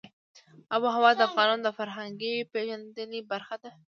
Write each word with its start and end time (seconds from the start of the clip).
آب 0.73 0.81
وهوا 0.85 1.11
د 1.15 1.21
افغانانو 1.29 1.63
د 1.65 1.69
فرهنګي 1.77 2.33
پیژندنې 2.51 3.21
برخه 3.31 3.55
ده. 3.63 3.71